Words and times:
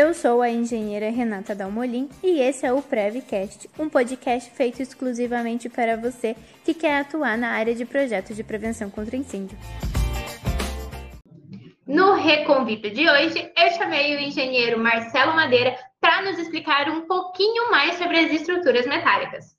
Eu 0.00 0.14
sou 0.14 0.40
a 0.40 0.48
engenheira 0.48 1.10
Renata 1.10 1.54
Dalmolin 1.54 2.08
e 2.22 2.40
esse 2.40 2.64
é 2.64 2.72
o 2.72 2.80
Prevcast, 2.80 3.68
um 3.78 3.86
podcast 3.86 4.50
feito 4.52 4.80
exclusivamente 4.80 5.68
para 5.68 5.94
você 5.94 6.34
que 6.64 6.72
quer 6.72 7.00
atuar 7.00 7.36
na 7.36 7.50
área 7.50 7.74
de 7.74 7.84
projetos 7.84 8.34
de 8.34 8.42
prevenção 8.42 8.88
contra 8.88 9.14
incêndio. 9.14 9.58
No 11.86 12.14
Reconvite 12.14 12.88
de 12.88 13.10
hoje, 13.10 13.52
eu 13.54 13.70
chamei 13.72 14.16
o 14.16 14.20
engenheiro 14.20 14.78
Marcelo 14.78 15.34
Madeira 15.34 15.76
para 16.00 16.22
nos 16.22 16.38
explicar 16.38 16.88
um 16.88 17.06
pouquinho 17.06 17.70
mais 17.70 17.98
sobre 17.98 18.20
as 18.20 18.32
estruturas 18.32 18.86
metálicas. 18.86 19.54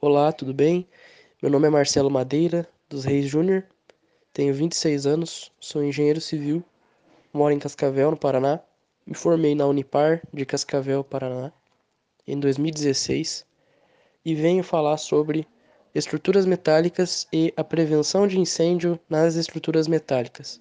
Olá, 0.00 0.32
tudo 0.32 0.52
bem? 0.52 0.88
Meu 1.40 1.52
nome 1.52 1.68
é 1.68 1.70
Marcelo 1.70 2.10
Madeira, 2.10 2.68
dos 2.88 3.04
Reis 3.04 3.26
Júnior, 3.26 3.64
tenho 4.32 4.52
26 4.52 5.06
anos, 5.06 5.52
sou 5.60 5.84
engenheiro 5.84 6.20
civil, 6.20 6.64
moro 7.32 7.54
em 7.54 7.60
Cascavel, 7.60 8.10
no 8.10 8.16
Paraná. 8.16 8.60
Me 9.08 9.14
formei 9.14 9.54
na 9.54 9.64
Unipar 9.64 10.20
de 10.34 10.44
Cascavel, 10.44 11.02
Paraná, 11.02 11.50
em 12.26 12.38
2016 12.38 13.42
e 14.22 14.34
venho 14.34 14.62
falar 14.62 14.98
sobre 14.98 15.48
estruturas 15.94 16.44
metálicas 16.44 17.26
e 17.32 17.50
a 17.56 17.64
prevenção 17.64 18.26
de 18.26 18.38
incêndio 18.38 19.00
nas 19.08 19.34
estruturas 19.34 19.88
metálicas. 19.88 20.60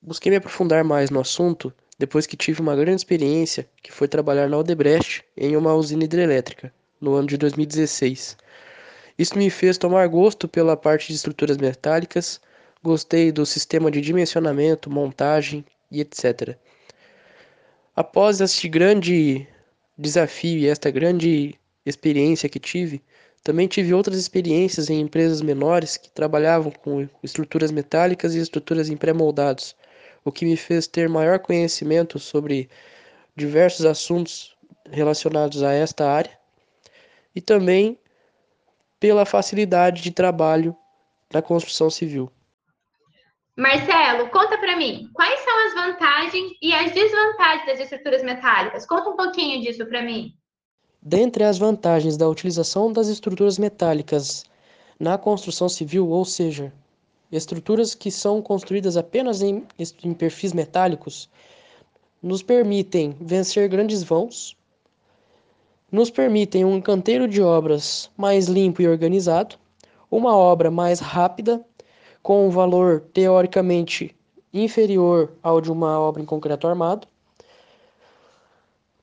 Busquei 0.00 0.30
me 0.30 0.36
aprofundar 0.36 0.82
mais 0.82 1.10
no 1.10 1.20
assunto 1.20 1.70
depois 1.98 2.26
que 2.26 2.38
tive 2.38 2.62
uma 2.62 2.74
grande 2.74 3.02
experiência 3.02 3.68
que 3.82 3.92
foi 3.92 4.08
trabalhar 4.08 4.48
na 4.48 4.56
Odebrecht 4.56 5.22
em 5.36 5.54
uma 5.54 5.74
usina 5.74 6.04
hidrelétrica 6.04 6.72
no 6.98 7.12
ano 7.12 7.28
de 7.28 7.36
2016. 7.36 8.34
Isso 9.18 9.36
me 9.36 9.50
fez 9.50 9.76
tomar 9.76 10.08
gosto 10.08 10.48
pela 10.48 10.74
parte 10.74 11.08
de 11.08 11.16
estruturas 11.16 11.58
metálicas 11.58 12.40
Gostei 12.82 13.30
do 13.30 13.44
sistema 13.44 13.90
de 13.90 14.00
dimensionamento, 14.00 14.90
montagem 14.90 15.64
e 15.90 16.00
etc. 16.00 16.58
Após 17.94 18.40
este 18.40 18.68
grande 18.70 19.46
desafio 19.98 20.58
e 20.58 20.66
esta 20.66 20.90
grande 20.90 21.54
experiência 21.84 22.48
que 22.48 22.58
tive, 22.58 23.02
também 23.44 23.68
tive 23.68 23.92
outras 23.92 24.16
experiências 24.16 24.88
em 24.88 24.98
empresas 24.98 25.42
menores 25.42 25.98
que 25.98 26.10
trabalhavam 26.10 26.72
com 26.72 27.06
estruturas 27.22 27.70
metálicas 27.70 28.34
e 28.34 28.38
estruturas 28.38 28.88
em 28.88 28.96
pré-moldados, 28.96 29.76
o 30.24 30.32
que 30.32 30.46
me 30.46 30.56
fez 30.56 30.86
ter 30.86 31.06
maior 31.06 31.38
conhecimento 31.38 32.18
sobre 32.18 32.70
diversos 33.36 33.84
assuntos 33.84 34.56
relacionados 34.90 35.62
a 35.62 35.74
esta 35.74 36.08
área 36.08 36.38
e 37.36 37.42
também 37.42 37.98
pela 38.98 39.26
facilidade 39.26 40.00
de 40.00 40.10
trabalho 40.10 40.74
na 41.30 41.42
construção 41.42 41.90
civil. 41.90 42.32
Marcelo, 43.56 44.30
conta 44.30 44.56
para 44.56 44.76
mim, 44.76 45.10
quais 45.12 45.40
são 45.40 45.66
as 45.66 45.74
vantagens 45.74 46.52
e 46.62 46.72
as 46.72 46.90
desvantagens 46.92 47.66
das 47.66 47.80
estruturas 47.80 48.22
metálicas? 48.22 48.86
Conta 48.86 49.10
um 49.10 49.16
pouquinho 49.16 49.60
disso 49.60 49.84
para 49.84 50.02
mim. 50.02 50.34
Dentre 51.02 51.44
as 51.44 51.58
vantagens 51.58 52.16
da 52.16 52.28
utilização 52.28 52.90
das 52.90 53.08
estruturas 53.08 53.58
metálicas 53.58 54.44
na 54.98 55.18
construção 55.18 55.68
civil, 55.68 56.08
ou 56.08 56.24
seja, 56.24 56.72
estruturas 57.30 57.94
que 57.94 58.10
são 58.10 58.40
construídas 58.40 58.96
apenas 58.96 59.42
em, 59.42 59.66
em 60.02 60.14
perfis 60.14 60.54
metálicos, 60.54 61.28
nos 62.22 62.42
permitem 62.42 63.14
vencer 63.20 63.68
grandes 63.68 64.02
vãos, 64.02 64.56
nos 65.90 66.08
permitem 66.10 66.64
um 66.64 66.80
canteiro 66.80 67.28
de 67.28 67.42
obras 67.42 68.10
mais 68.16 68.46
limpo 68.46 68.80
e 68.80 68.88
organizado, 68.88 69.56
uma 70.10 70.36
obra 70.36 70.70
mais 70.70 71.00
rápida 71.00 71.62
com 72.22 72.46
um 72.46 72.50
valor 72.50 73.00
teoricamente 73.12 74.14
inferior 74.52 75.32
ao 75.42 75.60
de 75.60 75.72
uma 75.72 75.98
obra 75.98 76.22
em 76.22 76.26
concreto 76.26 76.68
armado. 76.68 77.06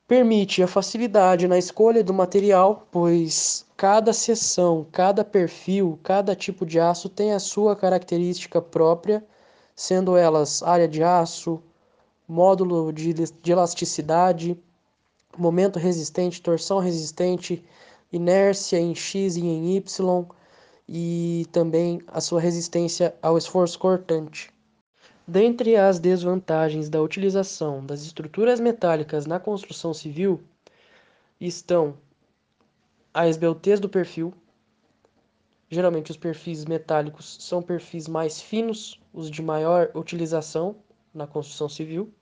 Permite 0.06 0.62
a 0.62 0.66
facilidade 0.66 1.46
na 1.46 1.58
escolha 1.58 2.02
do 2.02 2.12
material, 2.12 2.86
pois 2.90 3.64
cada 3.76 4.12
seção, 4.12 4.86
cada 4.90 5.24
perfil, 5.24 5.98
cada 6.02 6.34
tipo 6.34 6.66
de 6.66 6.80
aço 6.80 7.08
tem 7.08 7.32
a 7.32 7.38
sua 7.38 7.76
característica 7.76 8.60
própria, 8.60 9.24
sendo 9.76 10.16
elas 10.16 10.62
área 10.62 10.88
de 10.88 11.02
aço, 11.02 11.62
módulo 12.26 12.92
de, 12.92 13.12
de 13.12 13.52
elasticidade, 13.52 14.58
momento 15.38 15.78
resistente, 15.78 16.42
torção 16.42 16.78
resistente, 16.78 17.64
inércia 18.12 18.78
em 18.78 18.94
X 18.94 19.36
e 19.36 19.40
em 19.40 19.76
Y, 19.76 20.26
e 20.92 21.46
também 21.52 22.02
a 22.08 22.20
sua 22.20 22.40
resistência 22.40 23.14
ao 23.22 23.38
esforço 23.38 23.78
cortante. 23.78 24.50
Dentre 25.24 25.76
as 25.76 26.00
desvantagens 26.00 26.88
da 26.88 27.00
utilização 27.00 27.86
das 27.86 28.02
estruturas 28.02 28.58
metálicas 28.58 29.24
na 29.24 29.38
construção 29.38 29.94
civil 29.94 30.42
estão 31.40 31.96
a 33.14 33.28
esbeltez 33.28 33.78
do 33.78 33.88
perfil. 33.88 34.34
Geralmente 35.68 36.10
os 36.10 36.16
perfis 36.16 36.64
metálicos 36.64 37.36
são 37.38 37.62
perfis 37.62 38.08
mais 38.08 38.40
finos, 38.42 39.00
os 39.14 39.30
de 39.30 39.40
maior 39.40 39.92
utilização 39.94 40.74
na 41.14 41.24
construção 41.24 41.68
civil. 41.68 42.12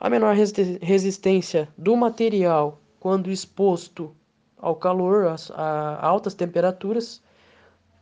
A 0.00 0.10
menor 0.10 0.34
resistência 0.34 1.68
do 1.78 1.96
material 1.96 2.80
quando 2.98 3.30
exposto 3.30 4.12
ao 4.56 4.74
calor, 4.74 5.36
a, 5.52 6.04
altas 6.04 6.34
temperaturas, 6.34 7.22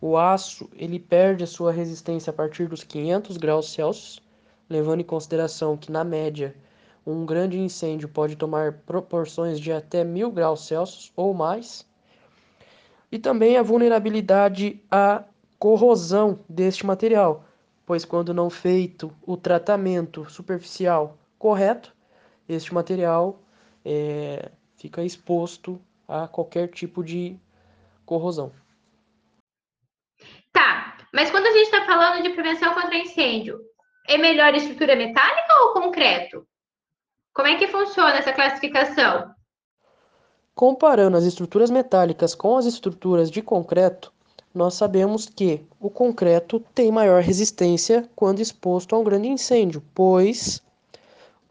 o 0.02 0.16
aço 0.16 0.68
ele 0.74 0.98
perde 0.98 1.44
a 1.44 1.46
sua 1.46 1.70
resistência 1.70 2.32
a 2.32 2.34
partir 2.34 2.66
dos 2.66 2.82
500 2.82 3.36
graus 3.36 3.72
Celsius, 3.72 4.20
levando 4.68 5.00
em 5.00 5.04
consideração 5.04 5.76
que 5.76 5.92
na 5.92 6.02
média 6.02 6.56
um 7.06 7.24
grande 7.24 7.56
incêndio 7.56 8.08
pode 8.08 8.34
tomar 8.34 8.72
proporções 8.84 9.60
de 9.60 9.70
até 9.70 10.02
1000 10.02 10.32
graus 10.32 10.66
Celsius 10.66 11.12
ou 11.14 11.32
mais. 11.32 11.86
E 13.12 13.18
também 13.18 13.56
a 13.56 13.62
vulnerabilidade 13.62 14.82
à 14.90 15.22
corrosão 15.56 16.40
deste 16.48 16.84
material, 16.84 17.44
pois 17.86 18.04
quando 18.04 18.34
não 18.34 18.50
feito 18.50 19.12
o 19.24 19.36
tratamento 19.36 20.28
superficial 20.28 21.16
correto, 21.38 21.94
este 22.48 22.74
material 22.74 23.38
é, 23.84 24.50
fica 24.76 25.04
exposto 25.04 25.80
a 26.08 26.26
qualquer 26.26 26.68
tipo 26.70 27.04
de 27.04 27.36
corrosão. 28.04 28.50
Mas 31.22 31.30
quando 31.30 31.46
a 31.46 31.52
gente 31.52 31.66
está 31.66 31.86
falando 31.86 32.20
de 32.20 32.30
prevenção 32.30 32.74
contra 32.74 32.98
incêndio, 32.98 33.60
é 34.08 34.18
melhor 34.18 34.52
estrutura 34.56 34.96
metálica 34.96 35.54
ou 35.60 35.72
concreto? 35.72 36.44
Como 37.32 37.46
é 37.46 37.56
que 37.56 37.68
funciona 37.68 38.16
essa 38.16 38.32
classificação? 38.32 39.32
Comparando 40.52 41.16
as 41.16 41.22
estruturas 41.22 41.70
metálicas 41.70 42.34
com 42.34 42.56
as 42.56 42.66
estruturas 42.66 43.30
de 43.30 43.40
concreto, 43.40 44.12
nós 44.52 44.74
sabemos 44.74 45.28
que 45.28 45.64
o 45.78 45.88
concreto 45.88 46.58
tem 46.74 46.90
maior 46.90 47.22
resistência 47.22 48.10
quando 48.16 48.40
exposto 48.40 48.96
a 48.96 48.98
um 48.98 49.04
grande 49.04 49.28
incêndio, 49.28 49.80
pois 49.94 50.60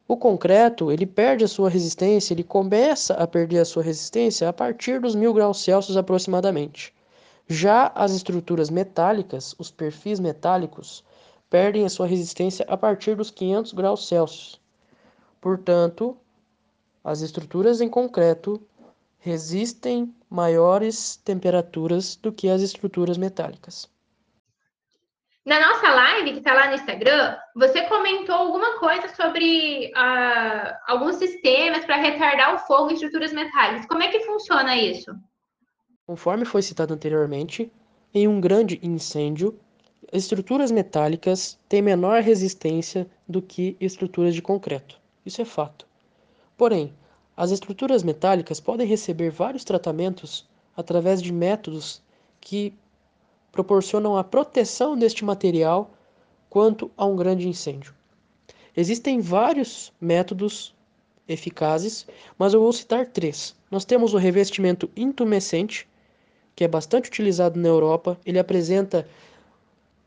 o 0.05 0.17
concreto 0.17 0.91
ele 0.91 1.05
perde 1.05 1.45
a 1.45 1.47
sua 1.47 1.69
resistência, 1.69 2.33
ele 2.33 2.43
começa 2.43 3.13
a 3.13 3.25
perder 3.25 3.59
a 3.59 3.65
sua 3.65 3.83
resistência 3.83 4.49
a 4.49 4.51
partir 4.51 4.99
dos 4.99 5.15
mil 5.15 5.33
graus 5.33 5.63
Celsius 5.63 5.95
aproximadamente. 5.95 6.93
Já 7.51 7.91
as 7.93 8.13
estruturas 8.13 8.69
metálicas, 8.69 9.53
os 9.59 9.69
perfis 9.69 10.21
metálicos, 10.21 11.03
perdem 11.49 11.83
a 11.83 11.89
sua 11.89 12.07
resistência 12.07 12.65
a 12.69 12.77
partir 12.77 13.13
dos 13.13 13.29
500 13.29 13.73
graus 13.73 14.07
Celsius. 14.07 14.61
Portanto, 15.41 16.17
as 17.03 17.19
estruturas 17.19 17.81
em 17.81 17.89
concreto 17.89 18.65
resistem 19.19 20.15
maiores 20.29 21.17
temperaturas 21.17 22.15
do 22.15 22.31
que 22.31 22.47
as 22.47 22.61
estruturas 22.61 23.17
metálicas. 23.17 23.91
Na 25.45 25.59
nossa 25.59 25.89
live, 25.89 26.31
que 26.31 26.37
está 26.37 26.53
lá 26.53 26.67
no 26.67 26.75
Instagram, 26.75 27.35
você 27.53 27.81
comentou 27.81 28.35
alguma 28.35 28.79
coisa 28.79 29.09
sobre 29.09 29.91
uh, 29.93 30.73
alguns 30.87 31.17
sistemas 31.17 31.83
para 31.83 31.97
retardar 31.97 32.55
o 32.55 32.59
fogo 32.59 32.91
em 32.91 32.93
estruturas 32.93 33.33
metálicas. 33.33 33.85
Como 33.87 34.03
é 34.03 34.07
que 34.07 34.21
funciona 34.21 34.77
isso? 34.77 35.11
Conforme 36.11 36.43
foi 36.43 36.61
citado 36.61 36.93
anteriormente, 36.93 37.71
em 38.13 38.27
um 38.27 38.41
grande 38.41 38.77
incêndio, 38.83 39.57
estruturas 40.11 40.69
metálicas 40.69 41.57
têm 41.69 41.81
menor 41.81 42.21
resistência 42.21 43.09
do 43.25 43.41
que 43.41 43.77
estruturas 43.79 44.35
de 44.35 44.41
concreto. 44.41 44.99
Isso 45.25 45.41
é 45.41 45.45
fato. 45.45 45.87
Porém, 46.57 46.93
as 47.37 47.51
estruturas 47.51 48.03
metálicas 48.03 48.59
podem 48.59 48.85
receber 48.85 49.29
vários 49.29 49.63
tratamentos 49.63 50.45
através 50.75 51.21
de 51.21 51.31
métodos 51.31 52.01
que 52.41 52.73
proporcionam 53.49 54.17
a 54.17 54.23
proteção 54.25 54.97
deste 54.97 55.23
material 55.23 55.91
quanto 56.49 56.91
a 56.97 57.05
um 57.05 57.15
grande 57.15 57.47
incêndio. 57.47 57.95
Existem 58.75 59.21
vários 59.21 59.93
métodos 60.01 60.75
eficazes, 61.25 62.05
mas 62.37 62.53
eu 62.53 62.59
vou 62.59 62.73
citar 62.73 63.05
três. 63.05 63.55
Nós 63.71 63.85
temos 63.85 64.13
o 64.13 64.17
revestimento 64.17 64.89
intumescente, 64.93 65.87
que 66.55 66.63
é 66.63 66.67
bastante 66.67 67.09
utilizado 67.09 67.59
na 67.59 67.67
Europa, 67.67 68.17
ele 68.25 68.39
apresenta 68.39 69.07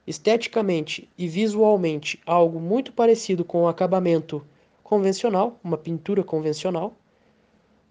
esteticamente 0.06 1.08
e 1.16 1.26
visualmente 1.26 2.20
algo 2.26 2.60
muito 2.60 2.92
parecido 2.92 3.44
com 3.44 3.62
o 3.62 3.68
acabamento 3.68 4.44
convencional, 4.82 5.58
uma 5.64 5.78
pintura 5.78 6.22
convencional. 6.22 6.94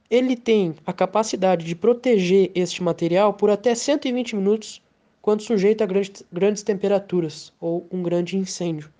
Ele 0.09 0.35
tem 0.35 0.75
a 0.85 0.93
capacidade 0.93 1.65
de 1.65 1.75
proteger 1.75 2.51
este 2.53 2.83
material 2.83 3.33
por 3.33 3.49
até 3.49 3.73
120 3.73 4.35
minutos 4.35 4.81
quando 5.21 5.41
sujeito 5.41 5.81
a 5.81 5.87
grandes, 5.87 6.23
grandes 6.31 6.63
temperaturas 6.63 7.51
ou 7.59 7.87
um 7.89 8.03
grande 8.03 8.37
incêndio. 8.37 8.91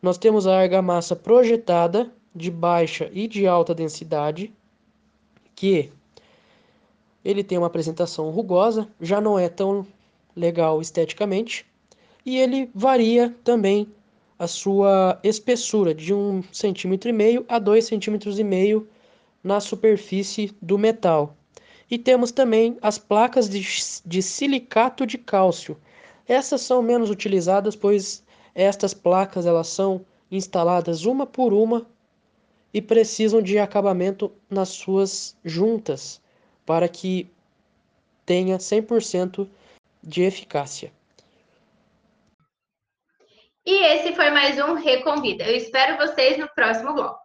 Nós 0.00 0.18
temos 0.18 0.46
a 0.46 0.56
argamassa 0.58 1.16
projetada 1.16 2.12
de 2.34 2.50
baixa 2.50 3.10
e 3.12 3.26
de 3.26 3.46
alta 3.46 3.74
densidade, 3.74 4.52
que 5.54 5.90
ele 7.24 7.44
tem 7.44 7.58
uma 7.58 7.66
apresentação 7.66 8.30
rugosa, 8.30 8.88
já 9.00 9.20
não 9.20 9.38
é 9.38 9.48
tão 9.48 9.86
legal 10.34 10.80
esteticamente, 10.80 11.66
e 12.24 12.38
ele 12.38 12.70
varia 12.74 13.34
também 13.44 13.88
a 14.38 14.46
sua 14.46 15.20
espessura 15.22 15.94
de 15.94 16.12
um 16.12 16.42
centímetro 16.52 17.08
e 17.08 17.12
meio 17.12 17.44
a 17.48 17.58
dois 17.58 17.84
centímetros 17.84 18.38
e 18.38 18.44
meio 18.44 18.88
na 19.42 19.60
superfície 19.60 20.52
do 20.60 20.78
metal. 20.78 21.36
E 21.90 21.98
temos 21.98 22.32
também 22.32 22.78
as 22.80 22.98
placas 22.98 23.48
de, 23.48 23.62
de 24.04 24.22
silicato 24.22 25.06
de 25.06 25.18
cálcio. 25.18 25.76
Essas 26.26 26.62
são 26.62 26.80
menos 26.80 27.10
utilizadas, 27.10 27.76
pois 27.76 28.24
estas 28.54 28.94
placas 28.94 29.46
elas 29.46 29.68
são 29.68 30.04
instaladas 30.30 31.04
uma 31.04 31.26
por 31.26 31.52
uma 31.52 31.86
e 32.72 32.80
precisam 32.80 33.42
de 33.42 33.58
acabamento 33.58 34.32
nas 34.48 34.70
suas 34.70 35.36
juntas 35.44 36.21
para 36.64 36.88
que 36.88 37.30
tenha 38.24 38.58
100% 38.58 39.48
de 40.02 40.22
eficácia. 40.22 40.92
E 43.64 43.74
esse 43.86 44.14
foi 44.14 44.30
mais 44.30 44.58
um 44.58 44.74
Reconvida. 44.74 45.44
Eu 45.44 45.56
espero 45.56 45.96
vocês 45.96 46.36
no 46.36 46.48
próximo 46.54 46.94
bloco. 46.94 47.21